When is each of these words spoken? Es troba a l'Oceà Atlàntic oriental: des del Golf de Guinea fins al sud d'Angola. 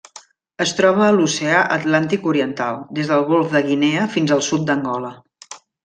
Es 0.63 0.71
troba 0.77 1.03
a 1.07 1.09
l'Oceà 1.17 1.59
Atlàntic 1.75 2.27
oriental: 2.33 2.81
des 3.01 3.13
del 3.13 3.29
Golf 3.31 3.55
de 3.59 3.63
Guinea 3.71 4.07
fins 4.17 4.35
al 4.39 4.43
sud 4.51 4.65
d'Angola. 4.73 5.15